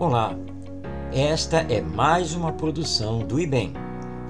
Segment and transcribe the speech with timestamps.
[0.00, 0.34] Olá,
[1.12, 3.74] esta é mais uma produção do IBEM.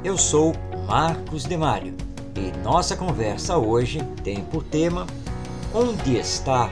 [0.02, 0.52] Eu sou
[0.84, 1.96] Marcos Demário
[2.34, 5.06] e nossa conversa hoje tem por tema
[5.72, 6.68] Onde está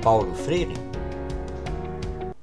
[0.00, 0.74] Paulo Freire?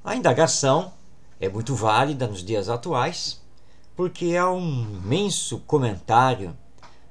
[0.03, 0.91] A indagação
[1.39, 3.41] é muito válida nos dias atuais
[3.95, 6.53] porque há um imenso comentário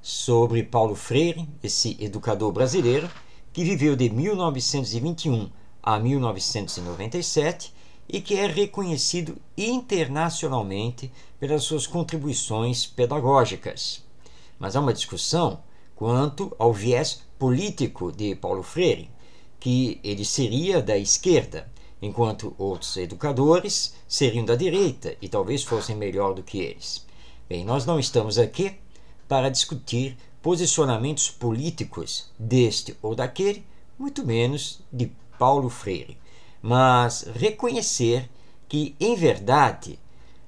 [0.03, 3.09] sobre Paulo Freire, esse educador brasileiro
[3.55, 5.49] que viveu de 1921
[5.83, 7.81] a 1997
[8.12, 14.04] e que é reconhecido internacionalmente pelas suas contribuições pedagógicas.
[14.58, 15.61] Mas há uma discussão
[15.96, 19.11] quanto ao viés político de Paulo Freire,
[19.58, 26.35] que ele seria da esquerda, enquanto outros educadores seriam da direita e talvez fossem melhor
[26.35, 27.07] do que eles.
[27.49, 28.74] Bem, nós não estamos aqui
[29.26, 33.64] para discutir posicionamentos políticos deste ou daquele,
[33.98, 36.19] muito menos de Paulo Freire
[36.62, 38.30] mas reconhecer
[38.69, 39.98] que, em verdade,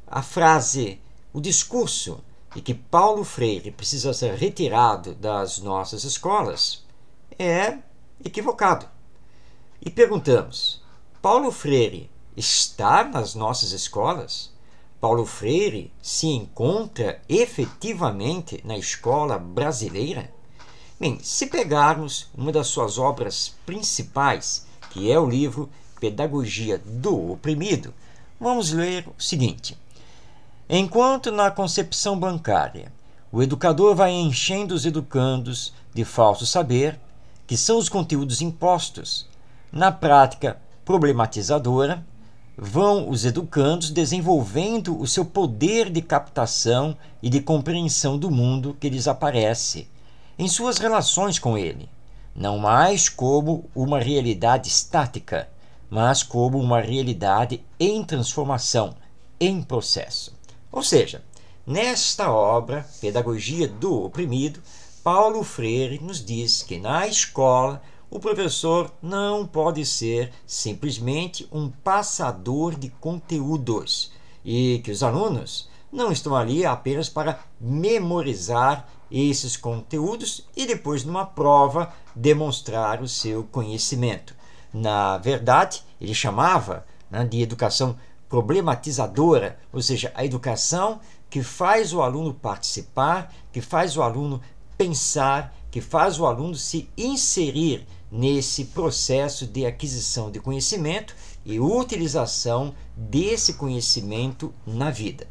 [0.06, 1.00] a frase,
[1.32, 2.22] o discurso
[2.54, 6.84] de que Paulo Freire precisa ser retirado das nossas escolas
[7.36, 7.78] é
[8.24, 8.86] equivocado.
[9.82, 10.80] E perguntamos:
[11.20, 14.52] Paulo Freire está nas nossas escolas?
[15.00, 20.32] Paulo Freire se encontra efetivamente na escola brasileira?
[20.98, 25.68] Bem, se pegarmos uma das suas obras principais, que é o livro
[26.04, 27.94] Pedagogia do Oprimido,
[28.38, 29.74] vamos ler o seguinte:
[30.68, 32.92] Enquanto na concepção bancária
[33.32, 37.00] o educador vai enchendo os educandos de falso saber,
[37.46, 39.26] que são os conteúdos impostos,
[39.72, 42.04] na prática problematizadora,
[42.54, 48.90] vão os educandos desenvolvendo o seu poder de captação e de compreensão do mundo que
[48.90, 49.88] lhes aparece
[50.38, 51.88] em suas relações com ele,
[52.36, 55.48] não mais como uma realidade estática,
[55.90, 58.94] mas como uma realidade em transformação,
[59.40, 60.36] em processo.
[60.70, 61.22] Ou seja,
[61.66, 64.60] nesta obra, Pedagogia do Oprimido,
[65.02, 72.74] Paulo Freire nos diz que na escola o professor não pode ser simplesmente um passador
[72.74, 74.12] de conteúdos
[74.44, 81.24] e que os alunos não estão ali apenas para memorizar esses conteúdos e depois, numa
[81.24, 84.34] prova, demonstrar o seu conhecimento.
[84.74, 87.96] Na verdade, ele chamava né, de educação
[88.28, 94.40] problematizadora, ou seja, a educação que faz o aluno participar, que faz o aluno
[94.76, 101.14] pensar, que faz o aluno se inserir nesse processo de aquisição de conhecimento
[101.44, 105.28] e utilização desse conhecimento na vida.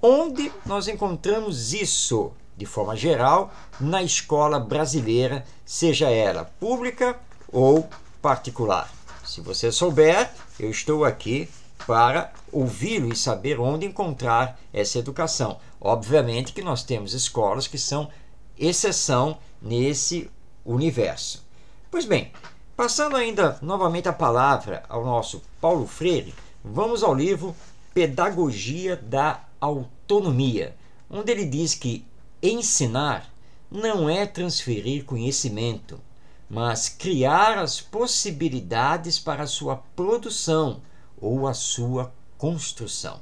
[0.00, 7.18] Onde nós encontramos isso, de forma geral, na escola brasileira, seja ela pública
[7.50, 7.88] ou
[8.26, 8.92] particular.
[9.24, 10.28] Se você souber,
[10.58, 11.48] eu estou aqui
[11.86, 15.60] para ouvi-lo e saber onde encontrar essa educação.
[15.80, 18.10] Obviamente que nós temos escolas que são
[18.58, 20.28] exceção nesse
[20.64, 21.46] universo.
[21.88, 22.32] Pois bem,
[22.76, 27.54] passando ainda novamente a palavra ao nosso Paulo Freire, vamos ao livro
[27.94, 30.74] Pedagogia da Autonomia,
[31.08, 32.04] onde ele diz que
[32.42, 33.32] ensinar
[33.70, 36.00] não é transferir conhecimento,
[36.48, 40.80] mas criar as possibilidades para a sua produção
[41.20, 43.20] ou a sua construção.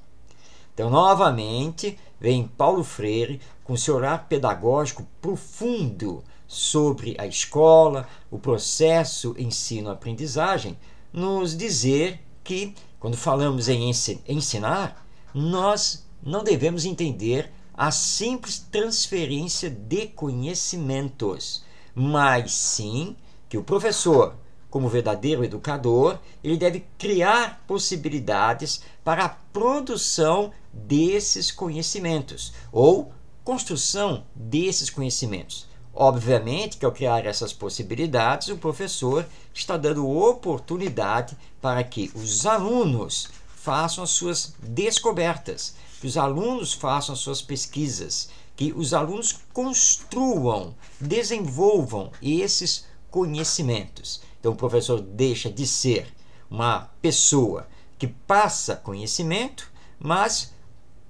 [0.72, 9.34] Então, novamente, vem Paulo Freire com seu olhar pedagógico profundo sobre a escola, o processo
[9.38, 10.76] ensino-aprendizagem,
[11.12, 13.90] nos dizer que, quando falamos em
[14.28, 23.16] ensinar, nós não devemos entender a simples transferência de conhecimentos, mas sim
[23.48, 24.34] que o professor,
[24.68, 33.12] como verdadeiro educador, ele deve criar possibilidades para a produção desses conhecimentos ou
[33.44, 35.68] construção desses conhecimentos.
[35.94, 43.28] Obviamente que ao criar essas possibilidades, o professor está dando oportunidade para que os alunos
[43.54, 50.74] façam as suas descobertas, que os alunos façam as suas pesquisas, que os alunos construam,
[51.00, 54.22] desenvolvam esses conhecimentos.
[54.38, 56.12] Então, o professor deixa de ser
[56.50, 57.66] uma pessoa
[57.98, 60.52] que passa conhecimento, mas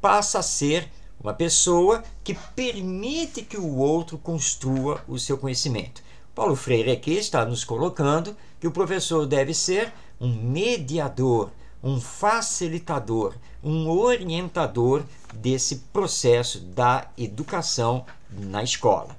[0.00, 0.88] passa a ser
[1.20, 6.02] uma pessoa que permite que o outro construa o seu conhecimento.
[6.35, 11.50] Paulo Freire aqui está nos colocando que o professor deve ser um mediador,
[11.84, 15.04] um facilitador, um orientador
[15.34, 19.14] desse processo da educação na escola.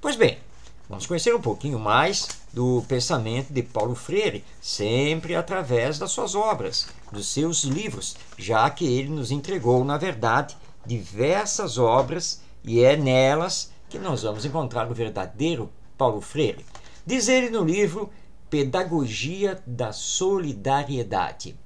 [0.00, 0.38] Pois bem,
[0.88, 6.86] Vamos conhecer um pouquinho mais do pensamento de Paulo Freire, sempre através das suas obras,
[7.10, 13.72] dos seus livros, já que ele nos entregou, na verdade, diversas obras e é nelas
[13.88, 16.64] que nós vamos encontrar o verdadeiro Paulo Freire.
[17.04, 18.08] Diz ele no livro
[18.48, 21.56] Pedagogia da Solidariedade.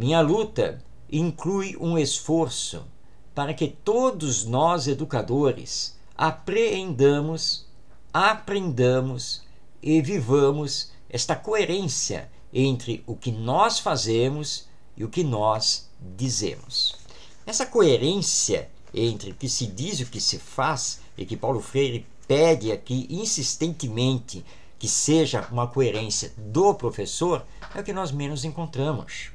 [0.00, 0.82] Minha luta
[1.12, 2.86] inclui um esforço
[3.34, 7.66] para que todos nós educadores apreendamos,
[8.10, 9.42] aprendamos
[9.82, 14.66] e vivamos esta coerência entre o que nós fazemos
[14.96, 16.96] e o que nós dizemos.
[17.44, 21.60] Essa coerência entre o que se diz e o que se faz, e que Paulo
[21.60, 24.46] Freire pede aqui insistentemente
[24.78, 27.44] que seja uma coerência do professor,
[27.74, 29.30] é o que nós menos encontramos.